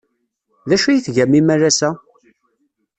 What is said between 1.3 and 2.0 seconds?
imalas-a?